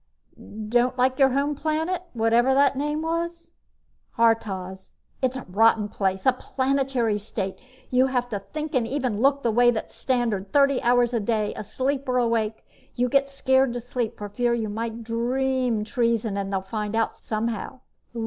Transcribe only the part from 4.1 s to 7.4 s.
"Haurtoz. It's a rotten place. A Planetary